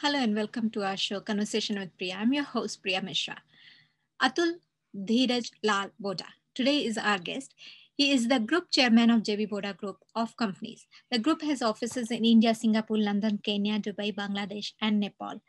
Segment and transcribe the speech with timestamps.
[0.00, 2.18] Hello and welcome to our show, Conversation with Priya.
[2.20, 3.36] I'm your host, Priya Mishra.
[4.22, 4.52] Atul
[4.96, 6.26] Dhiraj Lal Boda.
[6.54, 7.52] Today is our guest.
[7.96, 10.86] He is the group chairman of JB Boda Group of Companies.
[11.10, 15.40] The group has offices in India, Singapore, London, Kenya, Dubai, Bangladesh, and Nepal.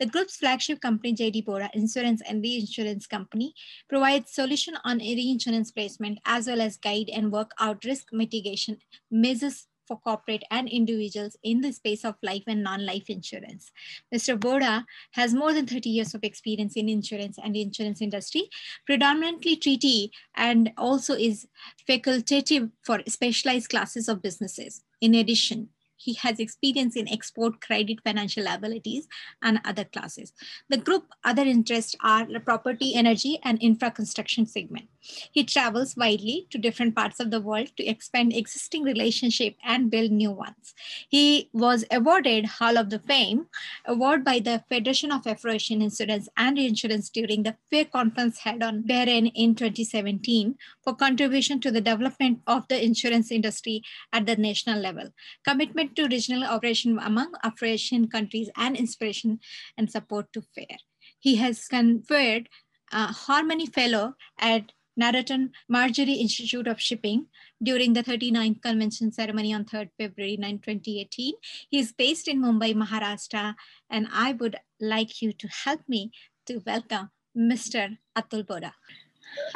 [0.00, 3.54] The group's flagship company, JB Boda Insurance and Reinsurance Company,
[3.88, 8.78] provides solution on reinsurance placement as well as guide and work out risk mitigation
[9.12, 13.70] measures for corporate and individuals in the space of life and non-life insurance.
[14.14, 14.38] Mr.
[14.38, 18.48] Boda has more than 30 years of experience in insurance and the insurance industry,
[18.86, 21.46] predominantly treaty, and also is
[21.88, 24.82] facultative for specialized classes of businesses.
[25.00, 29.06] In addition, he has experience in export credit financial liabilities
[29.40, 30.32] and other classes.
[30.68, 34.88] The group other interests are the property, energy, and infra construction segment.
[35.32, 40.12] He travels widely to different parts of the world to expand existing relationship and build
[40.12, 40.74] new ones.
[41.08, 43.46] He was awarded Hall of the Fame
[43.84, 48.84] award by the Federation of Afro-Asian Insurance and Reinsurance during the FAIR conference held on
[48.84, 54.80] Bahrain in 2017 for contribution to the development of the insurance industry at the national
[54.80, 55.08] level.
[55.44, 59.40] Commitment to regional operation among African countries and inspiration
[59.76, 60.78] and support to FAIR.
[61.18, 62.48] He has conferred
[62.92, 67.26] a Harmony Fellow at Narottam Morarjee Institute of Shipping
[67.62, 71.34] during the 39th convention ceremony on 3rd February 9, 2018.
[71.70, 73.54] He is based in Mumbai, Maharashtra,
[73.88, 76.12] and I would like you to help me
[76.46, 77.96] to welcome Mr.
[78.16, 78.72] Atul Boda.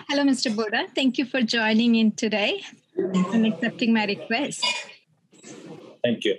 [0.09, 0.55] Hello, Mr.
[0.55, 0.87] Boda.
[0.95, 2.63] Thank you for joining in today
[2.97, 4.65] and accepting my request.
[6.03, 6.37] Thank you.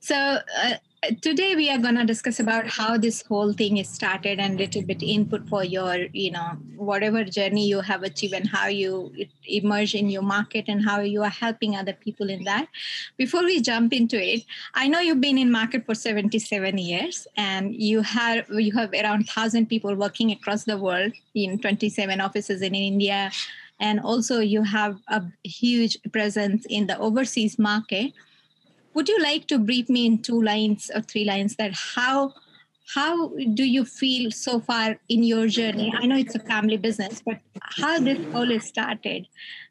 [0.00, 0.74] So uh,
[1.20, 4.82] today we are going to discuss about how this whole thing is started and little
[4.82, 9.12] bit input for your, you know, whatever journey you have achieved and how you
[9.46, 12.68] emerge in your market and how you are helping other people in that.
[13.16, 14.44] Before we jump into it,
[14.74, 19.26] I know you've been in market for 77 years and you have you have around
[19.26, 23.30] 1000 people working across the world in 27 offices in India
[23.80, 28.12] and also you have a huge presence in the overseas market
[28.94, 32.32] would you like to brief me in two lines or three lines that how
[32.94, 35.92] how do you feel so far in your journey?
[35.96, 39.26] I know it's a family business but how this all is started?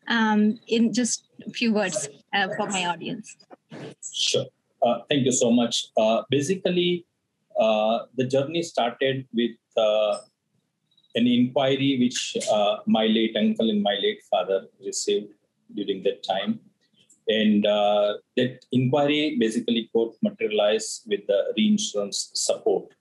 [0.07, 3.37] Um, in just a few words uh, for my audience.
[4.13, 4.45] Sure.
[4.81, 5.85] Uh, thank you so much.
[5.95, 7.05] Uh, basically
[7.57, 10.17] uh, the journey started with uh,
[11.15, 15.31] an inquiry which uh, my late uncle and my late father received
[15.75, 16.59] during that time
[17.27, 22.93] and uh, that inquiry basically got materialized with the reinsurance support.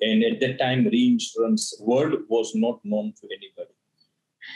[0.00, 3.74] And at that time, reinsurance world was not known to anybody.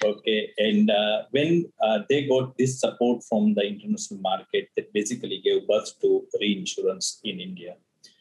[0.02, 5.40] Okay, and uh, when uh, they got this support from the international market, that basically
[5.44, 7.76] gave birth to reinsurance in India.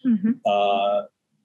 [0.06, 0.32] Mm-hmm.
[0.46, 1.04] Uh,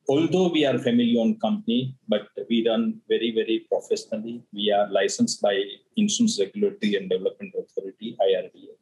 [0.09, 4.43] although we are a family-owned company, but we run very, very professionally.
[4.53, 5.63] We are licensed by
[5.97, 8.75] Insurance Regulatory and Development Authority (IRDA),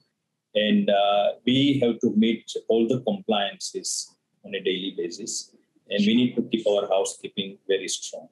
[0.56, 5.52] and uh, we have to meet all the compliances on a daily basis.
[5.88, 8.28] And we need to keep our housekeeping very strong.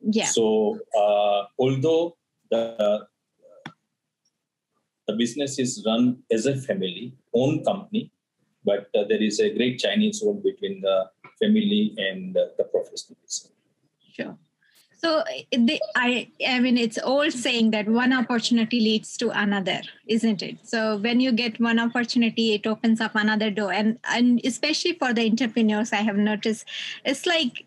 [0.00, 0.26] Yeah.
[0.26, 2.16] So uh, although
[2.50, 3.06] the
[5.08, 8.12] the business is run as a family owned company
[8.64, 13.50] but uh, there is a great chinese wall between the family and the professionals.
[14.12, 14.36] Sure
[15.02, 19.80] so eh, the, I, I mean, it's old saying that one opportunity leads to another,
[20.06, 20.58] isn't it?
[20.62, 25.12] So when you get one opportunity, it opens up another door, and and especially for
[25.12, 26.66] the entrepreneurs, I have noticed,
[27.04, 27.66] it's like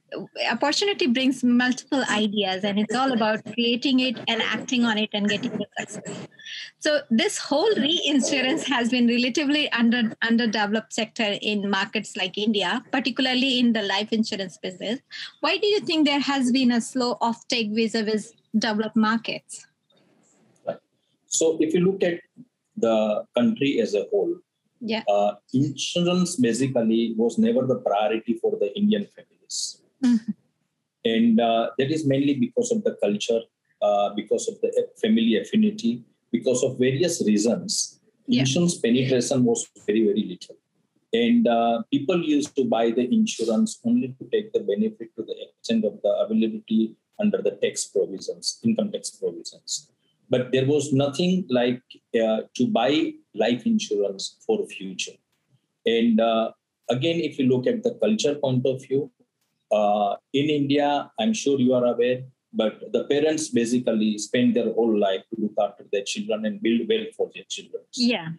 [0.51, 5.27] opportunity brings multiple ideas, and it's all about creating it and acting on it and
[5.29, 6.27] getting the success.
[6.79, 13.59] So this whole reinsurance has been relatively under underdeveloped sector in markets like India, particularly
[13.59, 14.99] in the life insurance business.
[15.41, 19.65] Why do you think there has been a slow offtake vis-a-vis developed markets?
[20.67, 20.77] Right.
[21.25, 22.19] So if you look at
[22.77, 24.35] the country as a whole,
[24.81, 30.31] yeah, uh, insurance basically was never the priority for the Indian families, mm-hmm.
[31.05, 33.41] and uh, that is mainly because of the culture,
[33.81, 36.03] uh, because of the family affinity
[36.35, 38.41] because of various reasons, yeah.
[38.41, 40.57] insurance penetration was very, very little.
[41.13, 45.35] And uh, people used to buy the insurance only to take the benefit to the
[45.45, 49.91] extent of the availability under the tax provisions, income tax provisions.
[50.29, 51.81] But there was nothing like
[52.21, 55.17] uh, to buy life insurance for future.
[55.85, 56.51] And uh,
[56.89, 59.11] again, if you look at the culture point of view,
[59.71, 62.23] uh, in India, I'm sure you are aware,
[62.53, 66.87] but the parents basically spend their whole life to look after their children and build
[66.87, 67.83] wealth for their children.
[67.93, 68.29] Yeah.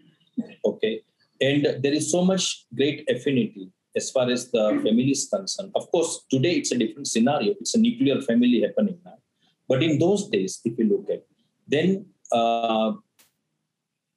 [0.64, 1.02] Okay.
[1.40, 5.72] And there is so much great affinity as far as the family is concerned.
[5.74, 7.54] Of course, today it's a different scenario.
[7.60, 9.18] It's a nuclear family happening now.
[9.68, 11.24] But in those days, if you look at,
[11.66, 12.92] then uh,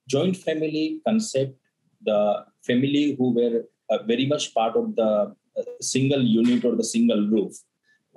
[0.08, 1.58] joint family concept,
[2.02, 5.36] the family who were uh, very much part of the
[5.82, 7.54] single unit or the single roof,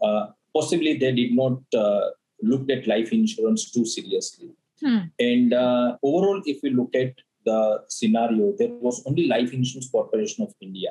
[0.02, 2.10] uh, possibly they did not uh,
[2.42, 4.50] look at life insurance too seriously.
[4.80, 4.98] Hmm.
[5.18, 10.44] And uh, overall, if we look at the scenario, there was only Life Insurance Corporation
[10.44, 10.90] of India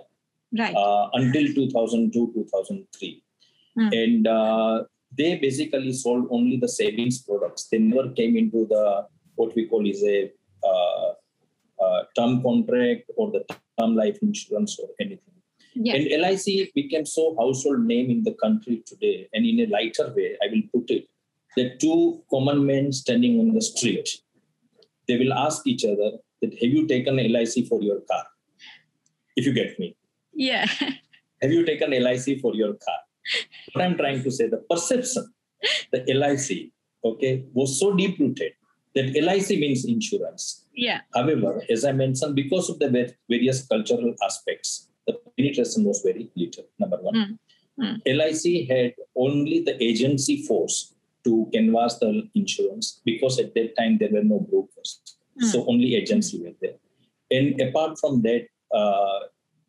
[0.57, 0.75] right.
[1.13, 3.23] until 2002, 2003.
[3.75, 3.89] Hmm.
[3.91, 4.87] And
[5.17, 7.67] they basically sold only the savings products.
[7.69, 10.31] They never came into the what we call is a
[10.63, 11.13] uh,
[11.83, 13.43] uh, term contract or the
[13.79, 15.33] term life insurance or anything.
[15.75, 15.95] Yes.
[15.95, 19.29] And LIC became so household name in the country today.
[19.33, 21.07] And in a lighter way, I will put it,
[21.55, 24.09] the two common men standing on the street,
[25.07, 28.25] they will ask each other that have you taken LIC for your car?
[29.35, 29.95] If you get me.
[30.33, 30.65] Yeah.
[31.41, 32.99] have you taken LIC for your car?
[33.73, 35.31] what I'm trying to say, the perception,
[35.91, 36.71] the LIC,
[37.03, 38.53] okay, was so deep rooted
[38.95, 40.65] that LIC means insurance.
[40.73, 41.01] Yeah.
[41.13, 46.65] However, as I mentioned, because of the various cultural aspects, the penetration was very little.
[46.79, 47.15] Number one.
[47.15, 47.37] Mm.
[47.79, 48.01] Mm.
[48.05, 50.93] LIC had only the agency force
[51.23, 55.01] to canvass the insurance because at that time there were no brokers.
[55.41, 55.45] Mm.
[55.45, 56.77] So only agency were there.
[57.31, 59.19] And apart from that, uh,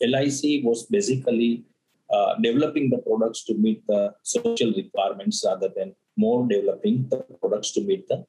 [0.01, 1.65] LIC was basically
[2.13, 7.73] uh, developing the products to meet the social requirements rather than more developing the products
[7.73, 8.27] to meet the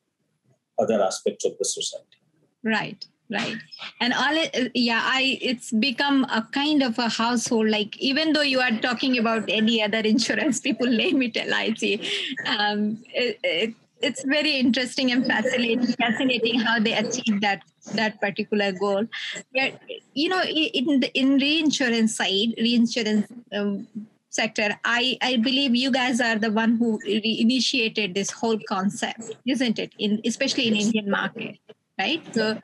[0.80, 2.20] other aspects of the society.
[2.64, 3.58] Right right.
[4.00, 8.42] And all it, yeah i it's become a kind of a household like even though
[8.42, 12.02] you are talking about any other insurance people name it lic
[12.46, 17.62] um, it, it, it's very interesting and fascinating fascinating how they achieve that
[17.96, 19.06] that particular goal.
[19.54, 19.82] Yet,
[20.14, 23.88] you know in the in reinsurance side reinsurance um,
[24.30, 29.78] sector i i believe you guys are the one who initiated this whole concept isn't
[29.78, 29.94] it?
[30.00, 31.60] In especially in indian market
[32.00, 32.22] right?
[32.34, 32.60] So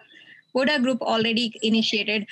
[0.55, 2.25] Boda Group already initiated,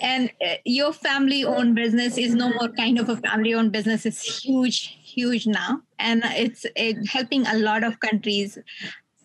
[0.00, 4.06] and uh, your family-owned business is no more kind of a family-owned business.
[4.06, 6.66] It's huge, huge now, and it's
[7.10, 8.58] helping a lot of countries.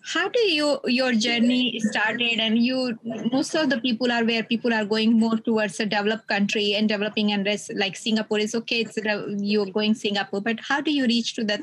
[0.06, 2.38] How do you your journey started?
[2.38, 2.98] And you,
[3.32, 6.86] most of the people are where people are going more towards a developed country and
[6.86, 8.80] developing, and like Singapore is okay.
[8.82, 8.98] It's
[9.38, 11.60] you're going Singapore, but how do you reach to that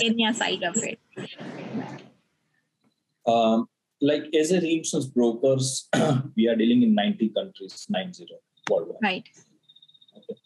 [0.00, 1.00] Kenya side of it?
[3.26, 3.68] Um,
[4.00, 5.88] like as a reinsurance brokers,
[6.36, 8.26] we are dealing in 90 countries, 90
[8.70, 8.96] worldwide.
[9.02, 9.28] Right.
[10.16, 10.38] Okay.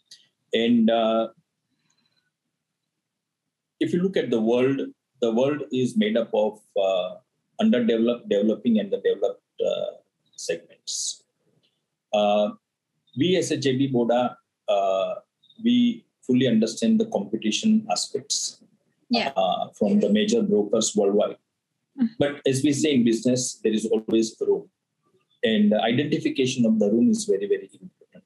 [0.53, 1.29] And uh,
[3.79, 4.81] if you look at the world,
[5.21, 7.15] the world is made up of uh,
[7.59, 9.97] underdeveloped, developing, and the developed uh,
[10.35, 11.23] segments.
[12.13, 12.51] Uh,
[13.17, 14.35] we as a JB Boda,
[14.67, 15.15] uh,
[15.63, 18.61] we fully understand the competition aspects
[19.09, 19.31] yeah.
[19.35, 21.37] Uh, from the major brokers worldwide
[22.17, 24.69] but as we say in business, there is always a room.
[25.43, 28.23] And the identification of the room is very, very important.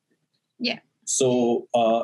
[0.59, 0.79] Yeah.
[1.05, 2.03] So, uh,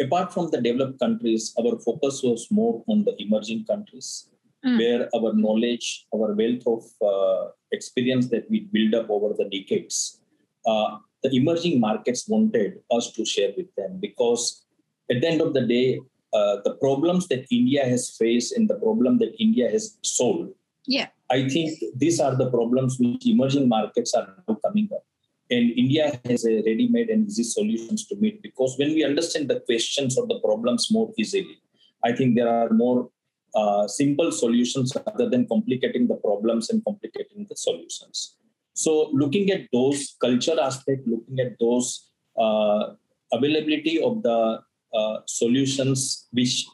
[0.00, 4.30] apart from the developed countries, our focus was more on the emerging countries,
[4.64, 4.78] mm.
[4.78, 10.20] where our knowledge, our wealth of uh, experience that we build up over the decades,
[10.66, 14.64] uh, the emerging markets wanted us to share with them because
[15.10, 16.00] at the end of the day,
[16.32, 20.50] uh, the problems that India has faced and the problem that India has solved
[20.86, 21.08] yeah.
[21.30, 25.04] I think these are the problems which emerging markets are now coming up.
[25.50, 29.60] And India has a ready-made and easy solutions to meet because when we understand the
[29.60, 31.58] questions or the problems more easily,
[32.02, 33.10] I think there are more
[33.54, 38.36] uh, simple solutions rather than complicating the problems and complicating the solutions.
[38.74, 42.94] So looking at those culture aspect, looking at those uh,
[43.32, 44.60] availability of the
[44.94, 46.66] uh, solutions, which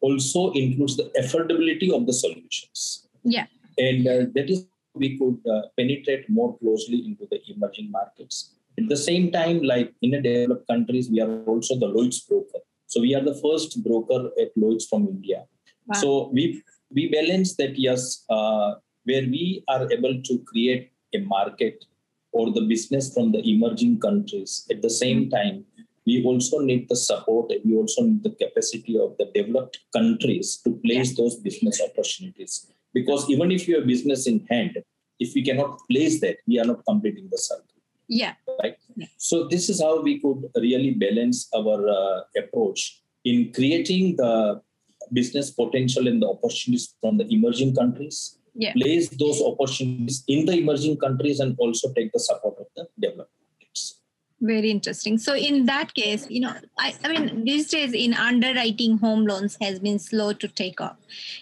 [0.00, 3.46] also includes the affordability of the solutions yeah.
[3.78, 8.54] And uh, that is we could uh, penetrate more closely into the emerging markets.
[8.78, 12.60] At the same time, like in the developed countries, we are also the Lloyd's broker.
[12.86, 15.44] So we are the first broker at Lloyd's from India.
[15.86, 16.00] Wow.
[16.00, 21.84] So we we balance that yes, uh, where we are able to create a market
[22.32, 24.66] or the business from the emerging countries.
[24.70, 25.36] At the same mm-hmm.
[25.36, 25.64] time,
[26.06, 27.50] we also need the support.
[27.64, 31.24] We also need the capacity of the developed countries to place yeah.
[31.24, 32.66] those business opportunities.
[32.96, 34.74] Because even if you have business in hand,
[35.24, 37.76] if we cannot place that, we are not completing the circle.
[38.08, 38.34] Yeah.
[38.62, 38.76] Right.
[38.96, 39.08] Yeah.
[39.18, 44.62] So this is how we could really balance our uh, approach in creating the
[45.12, 48.38] business potential and the opportunities from the emerging countries.
[48.54, 48.72] Yeah.
[48.72, 53.05] Place those opportunities in the emerging countries and also take the support of the.
[54.46, 55.18] Very interesting.
[55.18, 59.56] So in that case, you know, I, I mean, these days in underwriting home loans
[59.60, 60.96] has been slow to take off.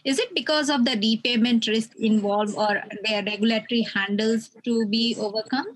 [0.05, 5.67] Is it because of the repayment risk involved or their regulatory handles to be overcome?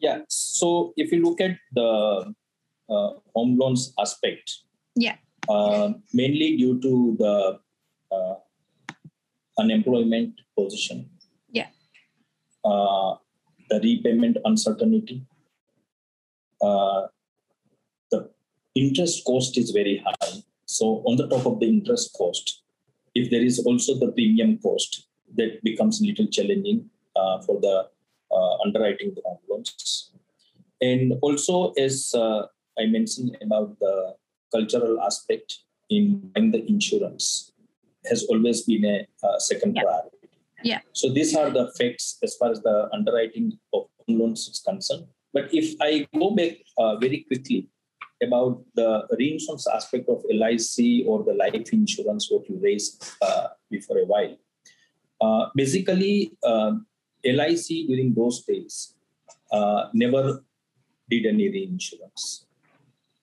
[0.00, 0.22] Yeah.
[0.28, 2.34] So if you look at the
[2.90, 4.58] uh, home loans aspect,
[4.96, 5.16] yeah,
[5.48, 7.60] uh, mainly due to the
[8.10, 8.34] uh,
[9.56, 11.08] unemployment position,
[11.50, 11.68] yeah,
[12.64, 13.14] uh,
[13.70, 15.24] the repayment uncertainty,
[16.62, 17.06] uh,
[18.10, 18.30] the
[18.74, 20.42] interest cost is very high.
[20.66, 22.62] So on the top of the interest cost,
[23.14, 27.88] if there is also the premium cost, that becomes a little challenging uh, for the
[28.30, 30.12] uh, underwriting the home loans.
[30.80, 32.46] And also, as uh,
[32.78, 34.16] I mentioned about the
[34.50, 35.58] cultural aspect
[35.90, 37.52] in buying the insurance,
[38.08, 39.82] has always been a uh, second Yeah.
[39.82, 40.28] priority.
[40.64, 40.80] Yeah.
[40.92, 45.06] So these are the facts as far as the underwriting of home loans is concerned.
[45.32, 47.68] But if I go back uh, very quickly
[48.22, 53.98] about the reinsurance aspect of LIC or the life insurance, what you raised uh, before
[53.98, 54.36] a while,
[55.20, 56.72] uh, basically uh,
[57.24, 58.94] LIC during those days
[59.52, 60.44] uh, never
[61.08, 62.46] did any reinsurance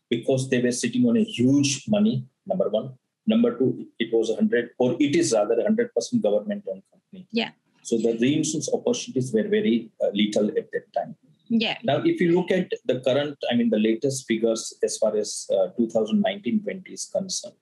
[0.10, 2.26] because they were sitting on a huge money.
[2.46, 2.94] Number one,
[3.28, 7.28] number two, it was a hundred or it is rather hundred percent government-owned company.
[7.32, 7.52] Yeah.
[7.84, 11.16] So the reinsurance opportunities were very uh, little at that time.
[11.50, 11.78] Yeah.
[11.84, 15.48] Now, if you look at the current, I mean, the latest figures as far as
[15.52, 17.56] uh, 2019-20 is concerned,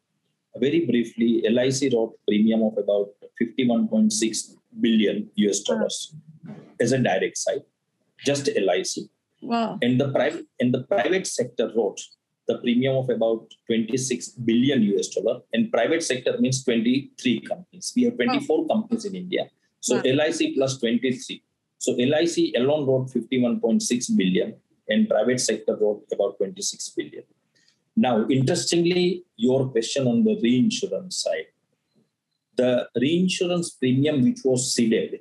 [0.59, 3.09] very briefly, LIC wrote premium of about
[3.41, 6.13] 51.6 billion US dollars
[6.79, 7.63] as a direct side,
[8.25, 9.09] just LIC.
[9.41, 9.77] Wow.
[9.81, 12.01] And the private and the private sector wrote
[12.47, 15.41] the premium of about 26 billion US dollar.
[15.53, 17.93] And private sector means 23 companies.
[17.95, 19.49] We have 24 companies in India.
[19.79, 20.01] So Wow.
[20.05, 21.43] LIC plus 23.
[21.77, 24.55] So LIC alone wrote 51.6 billion
[24.89, 27.23] and private sector wrote about 26 billion.
[27.95, 31.47] Now, interestingly, your question on the reinsurance side,
[32.55, 35.19] the reinsurance premium which was ceded,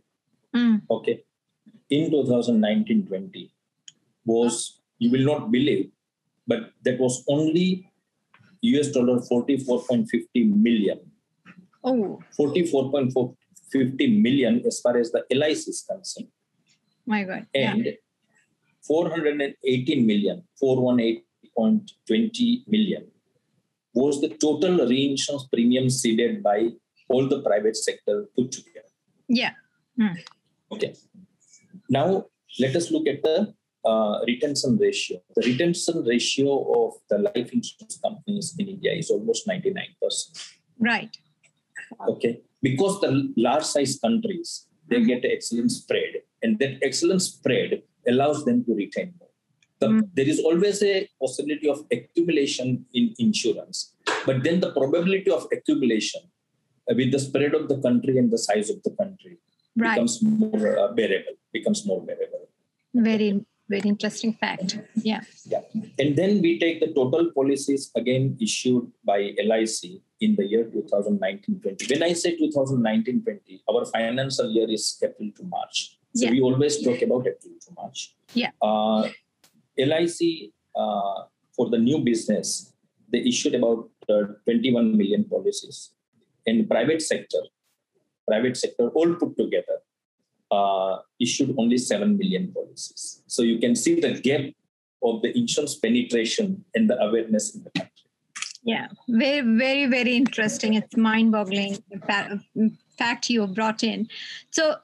[0.54, 0.80] Mm.
[0.90, 1.22] okay,
[1.90, 3.50] in 2019-20
[4.24, 5.90] was, you will not believe,
[6.46, 7.90] but that was only
[8.62, 10.98] US dollar 44.50 million.
[11.84, 16.28] Oh 44.50 million as far as the LIC is concerned.
[17.06, 17.46] My God.
[17.54, 17.72] Yeah.
[17.72, 17.86] and
[18.86, 23.06] 418 million, 418.20 million
[23.94, 26.68] was the total reinsurance premium ceded by
[27.08, 28.82] all the private sector put together.
[29.28, 29.52] Yeah.
[30.70, 30.94] Okay.
[31.88, 32.26] Now
[32.60, 35.22] let us look at the uh, retention ratio.
[35.34, 36.50] The retention ratio
[36.84, 40.52] of the life insurance companies in India is almost 99%.
[40.78, 41.16] Right.
[42.12, 44.48] okay because the large size countries
[44.88, 45.06] they Mhm.
[45.10, 46.12] get excellent spread
[46.46, 47.70] and that excellent spread
[48.12, 49.32] allows them to retain more
[49.84, 50.02] The- Mhm.
[50.18, 53.78] there is always a possibility of accumulation in insurance
[54.28, 56.22] but then the probability of accumulation
[56.88, 59.34] uh, with the spread of the country and the size of the country
[59.84, 59.96] Right.
[59.96, 62.44] becomes more uh, bearable becomes more bearable
[63.10, 63.28] Very,
[63.72, 64.70] very interesting fact.
[65.08, 65.22] Yeah.
[65.52, 65.62] yeah.
[66.02, 69.80] And then we take the total policies again issued by LIC
[70.24, 71.90] in the year 2019-20.
[71.92, 75.98] When I say 2019-20, our financial year is April to March.
[76.16, 76.32] So Yeah.
[76.32, 78.14] we always talk about April to March.
[78.34, 78.52] Yeah.
[78.62, 79.08] Uh,
[79.76, 82.72] LIC uh, for the new business,
[83.12, 85.90] they issued about uh, 21 million policies.
[86.46, 87.42] In private sector,
[88.26, 89.78] private sector all put together,
[90.50, 93.22] uh, issued only 7 million policies.
[93.26, 94.44] So you can see the gap
[95.02, 97.92] of the insurance penetration and the awareness in the country.
[98.64, 98.88] Yeah.
[99.08, 100.74] Very, very, very interesting.
[100.74, 101.82] It's mind boggling
[102.98, 104.08] fact you brought in.
[104.50, 104.76] So,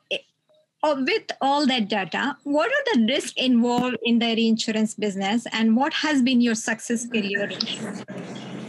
[0.83, 5.47] eh, oh, with all that data, what are the risks involved in the reinsurance business
[5.53, 7.49] and what has been your success ratio?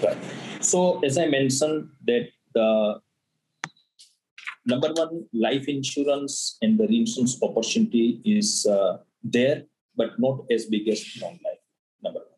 [0.04, 0.18] Right.
[0.60, 3.02] So as I mentioned that the
[4.66, 9.64] number one life insurance and the reinsurance opportunity is uh, there,
[9.96, 11.64] but not as big as non-life.
[12.02, 12.30] Number one.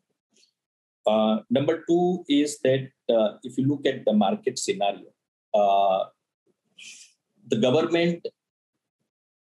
[1.06, 5.06] Uh, number two is that uh, if you look at the market scenario,
[5.54, 6.06] uh,
[7.48, 8.26] the government,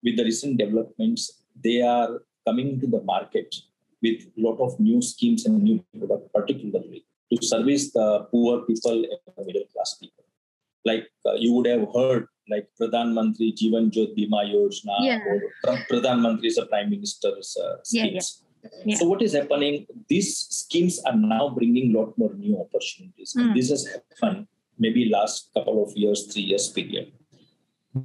[0.04, 3.54] with the recent developments, they are coming into the market
[4.02, 8.92] with a lot of new schemes and new products, particularly to service the poor people
[8.92, 10.24] and the middle class people.
[10.84, 15.20] Like uh, you would have heard, like Pradhan Mantri Jivan Jyoti Bima Yojana Yeah.
[15.26, 18.20] or Pra- Pradhan Mantri is the Prime Minister's uh, Yeah, yeah.
[18.20, 18.42] schemes.
[18.84, 18.96] Yeah.
[18.96, 19.86] So what is happening?
[20.08, 23.34] These schemes are now bringing a lot more new opportunities.
[23.38, 23.54] Mm.
[23.54, 24.46] this has happened
[24.78, 27.12] maybe last couple of years, three years period.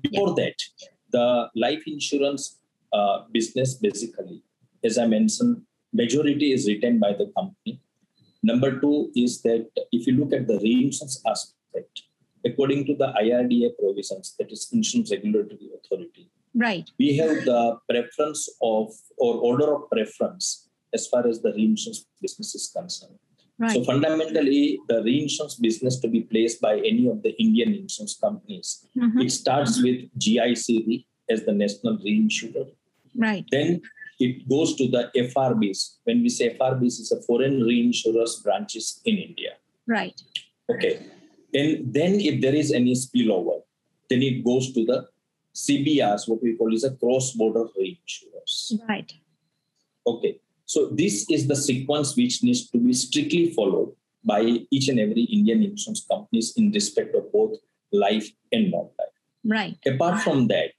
[0.01, 0.55] Before that,
[1.11, 2.59] the life insurance
[2.93, 4.43] uh, business basically,
[4.83, 5.63] as I mentioned,
[5.93, 7.81] majority is retained by the company.
[8.41, 12.03] Number two is that if you look at the reinsurance aspect,
[12.45, 16.89] according to the IRDA provisions, that is Insurance Regulatory Authority, right?
[16.97, 22.55] We have the preference of or order of preference as far as the reinsurance business
[22.55, 23.19] is concerned.
[23.59, 23.71] Right.
[23.73, 28.87] So fundamentally, the reinsurance business to be placed by any of the Indian insurance companies,
[28.97, 29.19] mm-hmm.
[29.19, 32.71] it starts with GIC as the national reinsurer.
[33.15, 33.45] Right.
[33.51, 33.81] Then
[34.19, 35.97] it goes to the FRBs.
[36.05, 39.51] When we say FRBs, it's a foreign reinsurers branches in India.
[39.87, 40.19] Right.
[40.69, 41.05] Okay.
[41.53, 43.61] And then if there is any spillover,
[44.09, 45.07] then it goes to the
[45.53, 48.73] CBRs, what we call is a cross-border reinsurers.
[48.87, 49.11] Right.
[50.07, 50.39] Okay.
[50.69, 53.91] So this is the sequence which needs to be strictly followed
[54.23, 57.57] by each and every Indian insurance companies in respect of both
[57.91, 59.17] life and non-life.
[59.43, 59.77] Right.
[59.87, 60.73] Apart from that,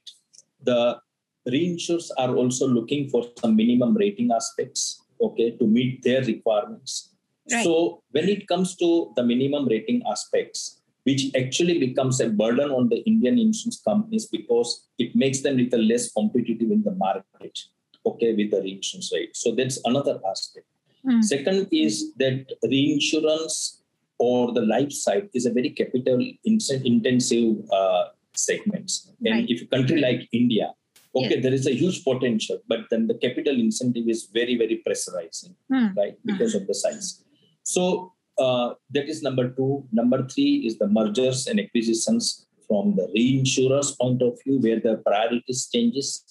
[0.63, 0.97] the
[1.45, 7.09] reinsurers are also looking for some minimum rating aspects, okay, to meet their requirements.
[7.51, 7.65] Right.
[7.65, 12.87] So when it comes to the minimum rating aspects, which actually becomes a burden on
[12.87, 17.59] the Indian insurance companies because it makes them little less competitive in the market
[18.05, 19.35] okay with the reinsurance rate.
[19.35, 20.65] So that's another aspect.
[21.05, 21.23] Mm.
[21.23, 23.81] Second is that reinsurance
[24.17, 29.11] or the life side is a very capital intensive uh, segments.
[29.25, 29.49] And right.
[29.49, 30.73] if a country like India,
[31.15, 31.43] okay, yes.
[31.43, 35.95] there is a huge potential, but then the capital incentive is very, very pressurizing, mm.
[35.97, 36.61] right, because mm.
[36.61, 37.23] of the size.
[37.63, 39.83] So uh, that is number two.
[39.91, 44.97] Number three is the mergers and acquisitions from the reinsurers point of view, where the
[45.05, 46.30] priorities changes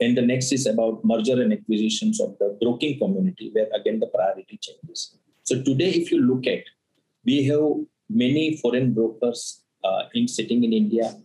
[0.00, 4.06] and the next is about merger and acquisitions of the broking community, where again the
[4.06, 5.18] priority changes.
[5.42, 6.64] So today, if you look at,
[7.24, 7.66] we have
[8.08, 11.16] many foreign brokers uh, in sitting in India.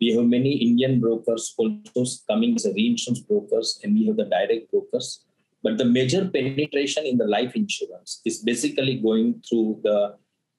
[0.00, 4.70] We have many Indian brokers also coming as reinsurance brokers, and we have the direct
[4.70, 5.24] brokers.
[5.62, 10.16] But the major penetration in the life insurance is basically going through the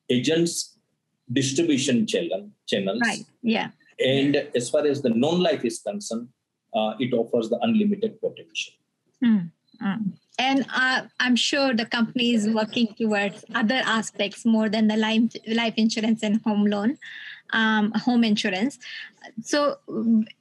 [0.09, 0.77] agents'
[1.31, 2.99] distribution channel, channels.
[3.01, 3.23] Right.
[3.41, 3.69] Yeah.
[3.99, 6.29] And as far as the non-life is concerned,
[6.73, 8.73] uh, it offers the unlimited potential.
[9.23, 9.51] Mm,
[10.39, 15.35] And uh, I'm sure the company is working towards other aspects more than the life,
[15.47, 16.97] life insurance and home loan
[17.51, 18.79] um, home insurance.
[19.41, 19.77] So,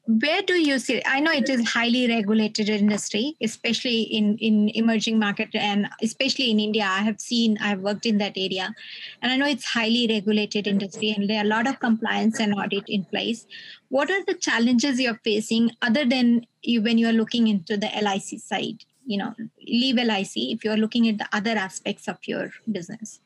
[0.07, 1.03] where do you see?
[1.05, 6.61] I know it is highly regulated industry, especially in in emerging market and especially in
[6.61, 6.85] India.
[6.85, 8.75] I have seen, I've worked in that area,
[9.23, 12.55] and I know it's highly regulated industry, and there are a lot of compliance and
[12.55, 13.47] audit in place.
[13.89, 17.89] What are the challenges you're facing other than you when you are looking into the
[17.89, 18.85] LIC side?
[19.07, 19.35] You know,
[19.67, 23.21] leave LIC if you are looking at the other aspects of your business.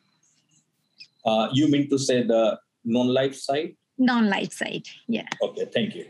[1.24, 3.76] Uh, you mean to say the non-life side?
[3.98, 5.28] Non-life side, yeah.
[5.42, 6.06] Okay, thank you.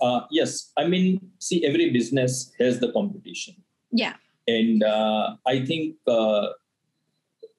[0.00, 3.54] Uh, yes, I mean, see, every business has the competition.
[3.92, 4.14] Yeah.
[4.48, 6.48] And uh, I think uh,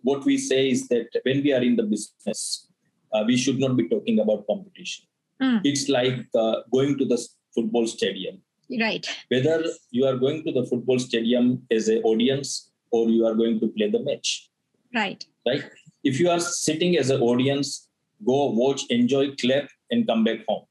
[0.02, 2.68] what we say is that when we are in the business,
[3.14, 5.06] uh, we should not be talking about competition.
[5.42, 5.62] Mm.
[5.64, 8.42] It's like uh, going to the football stadium.
[8.80, 9.08] Right.
[9.30, 13.60] Whether you are going to the football stadium as an audience or you are going
[13.60, 14.50] to play the match.
[14.94, 15.26] Right.
[15.46, 15.64] Right.
[16.04, 17.90] If you are sitting as an audience,
[18.26, 20.66] go watch, enjoy, clap, and come back home.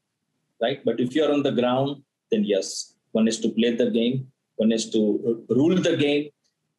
[0.61, 0.83] Right?
[0.85, 4.71] But if you're on the ground, then yes, one is to play the game, one
[4.71, 6.29] is to rule the game,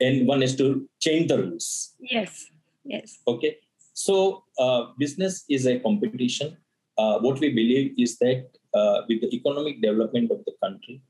[0.00, 1.94] and one is to change the rules.
[2.00, 2.46] Yes.
[2.84, 3.18] Yes.
[3.26, 3.58] Okay.
[3.92, 6.56] So uh, business is a competition.
[6.98, 11.00] Uh, what we believe is that uh, with the economic development of the country,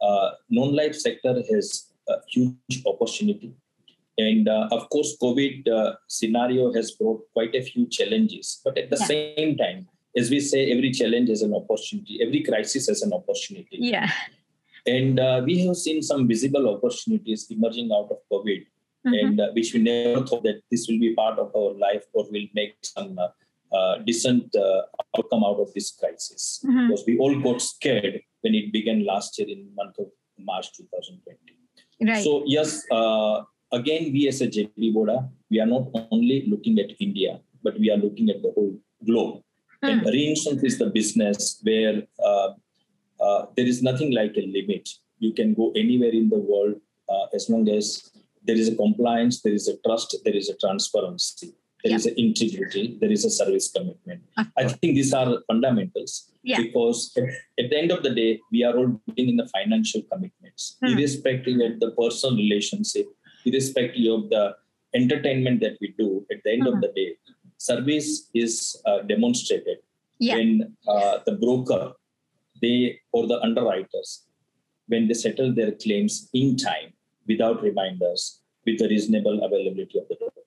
[0.00, 3.54] uh, non-life sector has a huge opportunity
[4.18, 8.60] and uh, of course, COVID uh, scenario has brought quite a few challenges.
[8.64, 9.06] But at the yeah.
[9.06, 12.20] same time, as we say, every challenge is an opportunity.
[12.22, 13.76] Every crisis is an opportunity.
[13.78, 14.10] Yeah.
[14.86, 18.64] And uh, we have seen some visible opportunities emerging out of COVID,
[19.06, 19.12] mm-hmm.
[19.12, 22.24] and uh, which we never thought that this will be part of our life or
[22.30, 24.54] will make some uh, uh, decent
[25.18, 26.64] outcome out of this crisis.
[26.64, 26.88] Mm-hmm.
[26.88, 30.06] Because we all got scared when it began last year in month of
[30.38, 32.12] March 2020.
[32.12, 32.22] Right.
[32.22, 32.84] So yes,
[33.72, 37.90] again, we as a JB Boda, we are not only looking at India, but we
[37.90, 39.42] are looking at the whole globe.
[39.82, 39.90] Mm.
[39.90, 42.50] And reinsurance is the business where uh,
[43.20, 44.88] uh, there is nothing like a limit.
[45.18, 46.76] You can go anywhere in the world
[47.08, 48.10] uh, as long as
[48.44, 51.52] there is a compliance, there is a trust, there is a transparency,
[51.86, 51.96] there yeah.
[51.96, 54.22] is an integrity, there is a service commitment.
[54.58, 56.60] I think these are fundamentals yeah.
[56.60, 60.76] because at, the end of the day, we are all dealing in the financial commitments,
[60.82, 60.92] mm.
[60.92, 63.06] irrespective of the personal relationship
[63.46, 64.54] irrespective of the
[64.94, 67.16] entertainment that we do, at the end of the day,
[67.58, 69.78] service is uh, demonstrated
[70.18, 70.34] yeah.
[70.34, 71.92] when uh, the broker,
[72.60, 74.24] they or the underwriters,
[74.88, 76.92] when they settle their claims in time
[77.26, 80.45] without reminders, with the reasonable availability of the documents.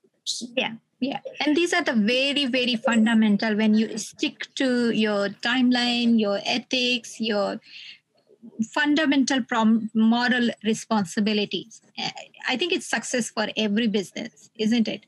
[0.56, 1.20] Yeah, yeah.
[1.46, 7.20] And these are the very, very fundamental when you stick to your timeline, your ethics,
[7.20, 7.60] your
[8.74, 11.82] fundamental prom- moral responsibilities.
[12.48, 15.06] I think it's success for every business, isn't it?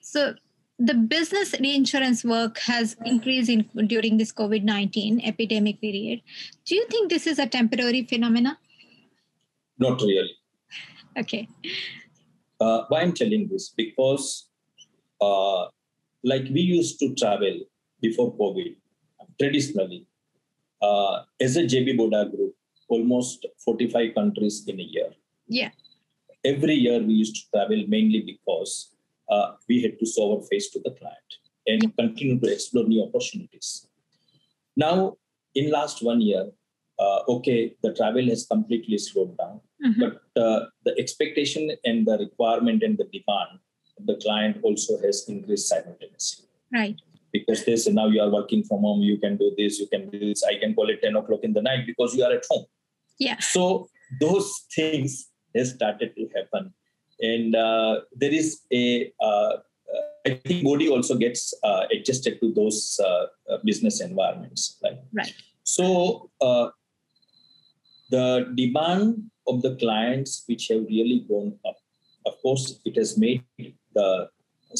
[0.00, 0.34] So
[0.78, 6.22] the business reinsurance work has increased in, during this COVID 19 epidemic period.
[6.64, 8.58] Do you think this is a temporary phenomena?
[9.78, 10.36] Not really.
[11.16, 11.48] Okay.
[12.60, 13.72] Uh, why I'm telling this?
[13.76, 14.47] Because,
[15.20, 15.66] uh,
[16.24, 17.60] like we used to travel
[18.00, 18.76] before COVID,
[19.38, 20.06] traditionally,
[20.82, 22.54] uh, as a JB Boda group,
[22.88, 25.10] almost 45 countries in a year.
[25.46, 25.70] Yeah.
[26.44, 28.94] Every year we used to travel mainly because
[29.28, 31.30] uh, we had to show our face to the client
[31.66, 31.90] and yeah.
[31.98, 33.86] continue to explore new opportunities.
[34.76, 35.16] Now,
[35.54, 36.46] in last one year,
[36.98, 40.00] uh, okay, the travel has completely slowed down, mm-hmm.
[40.00, 43.60] but uh, the expectation and the requirement and the demand
[44.04, 46.46] the client also has increased simultaneously.
[46.72, 46.96] Right.
[47.32, 50.08] Because they say now you are working from home, you can do this, you can
[50.10, 50.42] do this.
[50.44, 52.64] I can call it 10 o'clock in the night because you are at home.
[53.18, 53.38] Yeah.
[53.38, 53.88] So
[54.20, 56.72] those things has started to happen
[57.20, 59.56] and uh, there is a uh,
[60.26, 64.78] I think body also gets uh, adjusted to those uh, uh, business environments.
[64.82, 64.98] Right.
[65.12, 65.32] Right.
[65.64, 66.68] So uh,
[68.10, 71.76] the demand of the clients, which have really gone up,
[72.26, 73.42] of course, it has made
[73.98, 74.10] the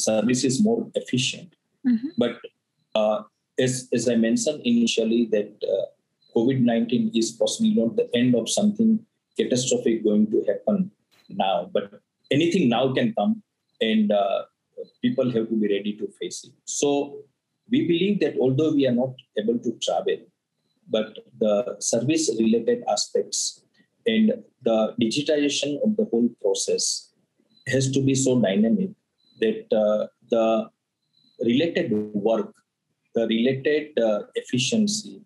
[0.07, 1.49] service is more efficient.
[1.87, 2.11] Mm-hmm.
[2.23, 2.35] But
[3.65, 5.51] as as I mentioned initially, that
[6.35, 8.91] COVID nineteen is possibly not the end of something
[9.39, 10.77] catastrophic going to happen
[11.29, 11.85] now, but
[12.37, 13.33] anything now can come
[13.89, 14.39] and uh,
[15.03, 16.53] people have to be ready to face it.
[16.65, 16.89] So
[17.73, 20.19] we believe that although we are not able to travel,
[20.95, 21.09] but
[21.43, 23.63] the service related aspects
[24.13, 24.33] and
[24.67, 26.85] the digitization of the whole process
[27.73, 28.91] has to be so dynamic
[29.39, 30.69] that uh, the
[31.41, 32.53] related work,
[33.15, 35.21] the related uh, efficiency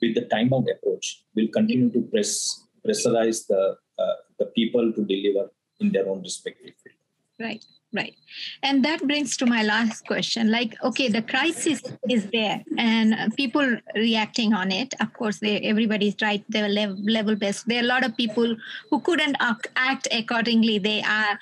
[0.00, 5.04] with the time bound approach will continue to press pressurize the uh, the people to
[5.04, 6.96] deliver in their own respective field.
[7.40, 8.14] Right, right.
[8.62, 10.50] And that brings to my last question.
[10.50, 14.94] Like, okay, the crisis is there and people reacting on it.
[15.00, 17.66] Of course, they, everybody's right, they're level, level best.
[17.66, 18.56] There are a lot of people
[18.90, 20.78] who couldn't act accordingly.
[20.78, 21.38] They are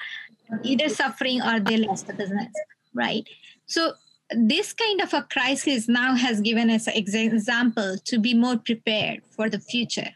[0.63, 2.53] either suffering or they lost the business,
[2.95, 3.25] right?
[3.67, 3.95] So
[4.31, 9.23] this kind of a crisis now has given us an example to be more prepared
[9.31, 10.11] for the future.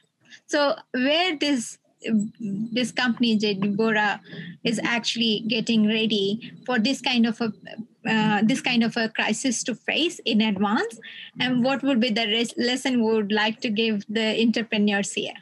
[0.46, 1.78] So where this
[2.72, 4.20] this company JB
[4.62, 7.52] is actually getting ready for this kind of a
[8.06, 10.98] uh, this kind of a crisis to face in advance
[11.40, 15.32] and what would be the res- lesson we would like to give the entrepreneurs here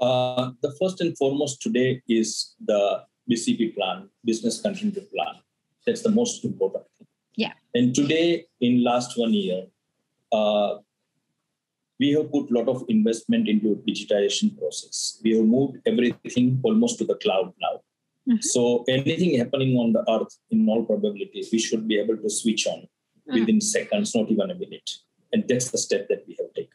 [0.00, 5.34] uh, the first and foremost today is the bcp plan business continuity plan
[5.86, 7.06] that's the most important thing
[7.36, 9.64] yeah and today in last one year
[10.32, 10.76] uh,
[11.98, 15.20] we have put a lot of investment into digitization process.
[15.22, 17.80] We have moved everything almost to the cloud now.
[18.28, 18.40] Mm-hmm.
[18.40, 22.66] So anything happening on the earth, in all probability, we should be able to switch
[22.66, 23.40] on mm-hmm.
[23.40, 24.90] within seconds, not even a minute.
[25.32, 26.72] And that's the step that we have taken.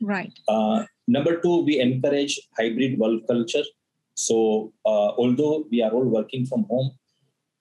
[0.00, 0.32] Right.
[0.46, 3.64] Uh, number two, we encourage hybrid work culture.
[4.14, 6.90] So uh, although we are all working from home,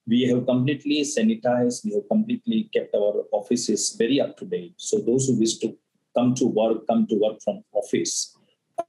[0.07, 4.73] we have completely sanitized, we have completely kept our offices very up to date.
[4.77, 5.75] So those who wish to
[6.15, 8.37] come to work, come to work from office,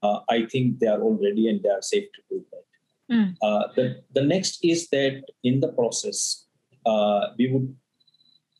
[0.03, 3.15] uh, I think they are all ready and they are safe to do that.
[3.15, 3.35] Mm.
[3.43, 6.47] Uh, the, the next is that in the process,
[6.85, 7.75] uh, we would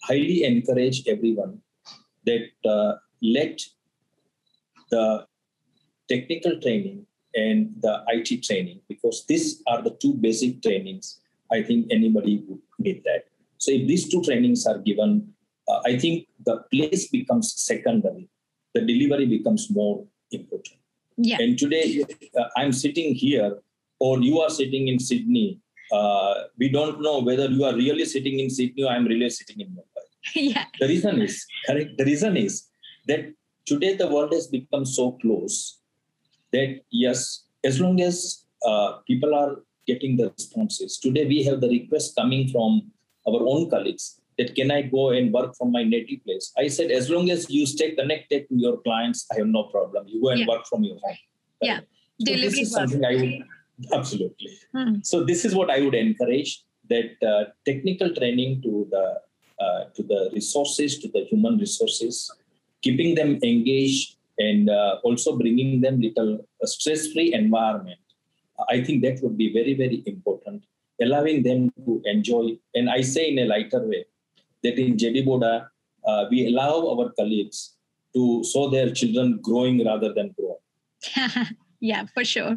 [0.03, 1.61] highly encourage everyone
[2.25, 3.61] that uh, let
[4.91, 5.27] the
[6.09, 11.21] technical training and the IT training, because these are the two basic trainings,
[11.53, 13.27] I think anybody would need that.
[13.59, 15.33] So if these two trainings are given,
[15.69, 18.29] uh, I think the place becomes secondary
[18.77, 20.79] the delivery becomes more important.
[21.17, 21.39] Yeah.
[21.41, 22.05] And today,
[22.39, 23.59] uh, I'm sitting here,
[23.99, 25.61] or you are sitting in Sydney.
[25.93, 29.61] Uh, we don't know whether you are really sitting in Sydney or I'm really sitting
[29.61, 30.05] in Mumbai.
[30.35, 30.65] yeah.
[30.81, 31.97] The reason is correct.
[31.97, 32.67] The reason is
[33.07, 33.33] that
[33.65, 35.79] today the world has become so close
[36.53, 39.57] that yes, as long as uh, people are
[39.87, 40.99] getting the responses.
[40.99, 42.91] Today we have the request coming from
[43.27, 46.53] our own colleagues that can I go and work from my native place?
[46.59, 50.07] I said, as long as you stay connected to your clients, I have no problem.
[50.09, 50.47] You go and yeah.
[50.47, 51.17] work from your home.
[51.63, 51.81] Yeah.
[52.21, 54.59] So this is something I would absolutely.
[54.75, 54.97] Hmm.
[55.03, 59.21] So this is what I would encourage that uh, technical training to the
[59.59, 62.31] uh, to the resources, to the human resources,
[62.83, 68.01] keeping them engaged and uh, also bringing them little stress-free environment
[68.71, 70.65] I think that would be very, very important,
[71.01, 72.59] allowing them to enjoy.
[72.75, 74.07] And I say in a lighter way
[74.63, 75.69] that in JB Boda,
[76.07, 77.77] uh, we allow our colleagues
[78.15, 81.47] to show their children growing rather than growing.
[81.81, 82.57] yeah for sure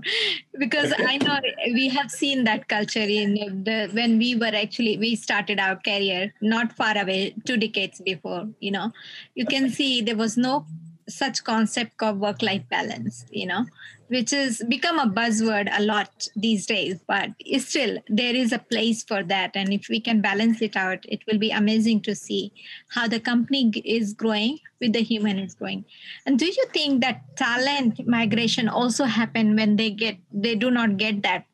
[0.57, 1.37] because i know
[1.73, 3.33] we have seen that culture in
[3.65, 8.47] the when we were actually we started our career not far away two decades before
[8.61, 8.93] you know
[9.35, 10.65] you can see there was no
[11.09, 13.65] such concept of work life balance you know
[14.09, 19.03] which has become a buzzword a lot these days but still there is a place
[19.03, 19.51] for that.
[19.55, 22.51] And if we can balance it out it will be amazing to see
[22.89, 25.85] how the company is growing with the human is growing.
[26.25, 30.97] And do you think that talent migration also happen when they get they do not
[30.97, 31.45] get that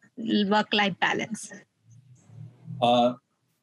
[0.47, 1.51] work life balance?
[2.81, 3.13] Uh,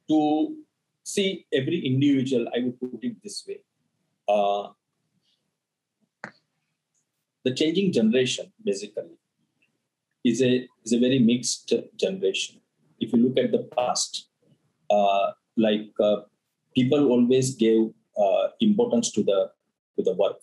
[0.08, 0.56] to
[1.04, 3.60] see every individual i would put it this way.
[4.28, 4.68] Uh,
[7.44, 9.16] the changing generation basically
[10.24, 12.60] is a is a very mixed generation.
[13.00, 14.28] If you look at the past,
[14.90, 16.20] uh, like uh,
[16.74, 19.50] people always gave uh, importance to the
[19.96, 20.40] to the work,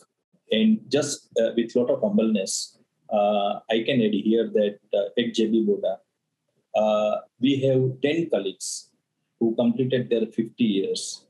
[0.52, 2.78] and just uh, with lot of humbleness,
[3.12, 5.98] uh, I can add here that uh, at JB Boda,
[7.40, 8.90] we have ten colleagues
[9.40, 11.26] who completed their 50 years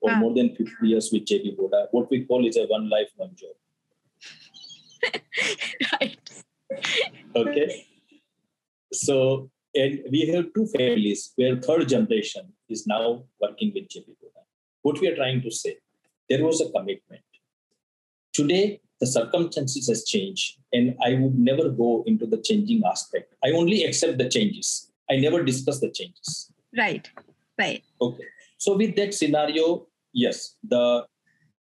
[0.00, 0.18] or wow.
[0.18, 1.86] more than 50 years with JB Boda.
[1.92, 3.54] What we call is a one life, one job.
[5.92, 6.30] Right.
[7.34, 7.86] Okay.
[8.92, 14.42] So, and we have two families where third generation is now working with Boda.
[14.82, 15.76] What we are trying to say,
[16.28, 17.22] there was a commitment.
[18.32, 23.34] Today, the circumstances has changed, and I would never go into the changing aspect.
[23.44, 24.90] I only accept the changes.
[25.10, 26.52] I never discuss the changes.
[26.76, 27.10] Right.
[27.58, 27.82] Right.
[28.00, 28.24] Okay.
[28.58, 31.06] So with that scenario, yes, the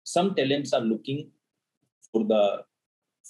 [0.04, 1.30] some talents are looking
[2.12, 2.64] for the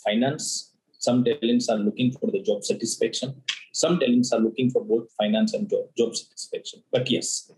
[0.03, 0.73] finance.
[0.99, 3.41] Some talents are looking for the job satisfaction.
[3.73, 6.83] Some talents are looking for both finance and job, job satisfaction.
[6.91, 7.51] But yes,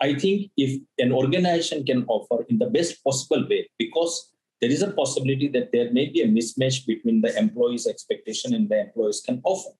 [0.00, 4.82] I think if an organization can offer in the best possible way, because there is
[4.82, 9.22] a possibility that there may be a mismatch between the employee's expectation and the employees
[9.24, 9.70] can offer.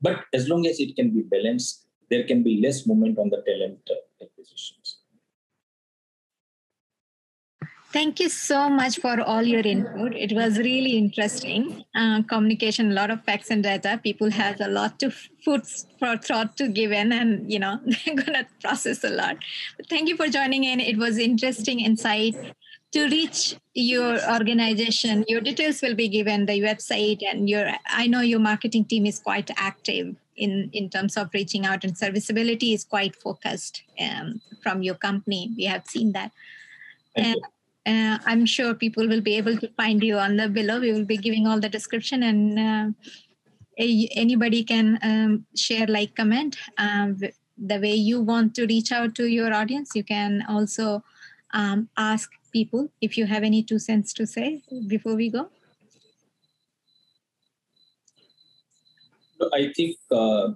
[0.00, 3.42] But as long as it can be balanced, there can be less movement on the
[3.46, 4.87] talent uh, acquisitions.
[7.90, 10.14] Thank you so much for all your input.
[10.14, 11.84] It was really interesting.
[11.94, 13.98] Uh, communication, a lot of facts and data.
[14.02, 15.62] People have a lot to food
[15.98, 19.38] for thought to give in, and you know they're gonna process a lot.
[19.78, 20.80] But thank you for joining in.
[20.80, 22.36] It was interesting insight.
[22.92, 27.70] To reach your organization, your details will be given the website, and your.
[27.86, 31.96] I know your marketing team is quite active in in terms of reaching out, and
[31.96, 35.54] serviceability is quite focused um, from your company.
[35.56, 36.32] We have seen that.
[37.16, 37.36] And,
[37.88, 40.78] uh, I'm sure people will be able to find you on the below.
[40.78, 42.86] We will be giving all the description and uh,
[43.78, 46.58] anybody can um, share, like, comment.
[46.76, 47.18] Um,
[47.56, 51.02] the way you want to reach out to your audience, you can also
[51.54, 55.48] um, ask people if you have any two cents to say before we go.
[59.52, 60.48] I think uh,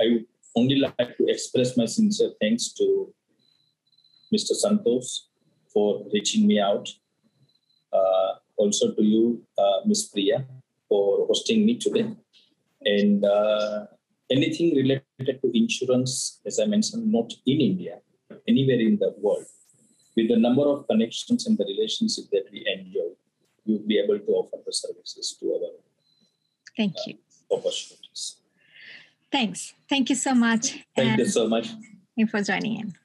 [0.00, 3.14] I would only like to express my sincere thanks to
[4.34, 4.54] Mr.
[4.54, 5.28] Santos
[5.72, 6.88] for reaching me out.
[7.92, 10.10] Uh, also to you, uh, Ms.
[10.12, 10.44] Priya,
[10.88, 12.14] for hosting me today.
[12.84, 13.86] And uh,
[14.30, 17.98] anything related to insurance, as I mentioned, not in India,
[18.48, 19.46] anywhere in the world,
[20.16, 23.10] with the number of connections and the relationship that we enjoy,
[23.66, 25.70] we will be able to offer the services to our
[26.76, 27.16] Thank you.
[27.50, 28.36] opportunities.
[29.30, 29.74] Thanks.
[29.88, 30.78] Thank you so much.
[30.96, 31.68] Thank you so much.
[31.68, 31.84] Thank
[32.16, 33.01] you for joining in.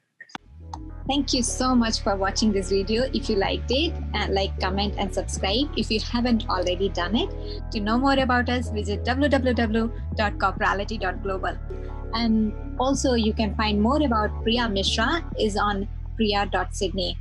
[1.08, 3.04] Thank you so much for watching this video.
[3.14, 7.30] If you liked it, uh, like, comment, and subscribe if you haven't already done it.
[7.72, 11.56] To know more about us, visit www.corporality.global.
[12.12, 17.16] And also, you can find more about Priya Mishra is on priya.sydney.